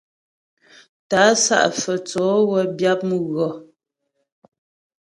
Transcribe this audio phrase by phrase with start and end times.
[1.09, 3.49] Tá'a Sá'a Fə́tsǒ wə́ byǎp mghʉɔ.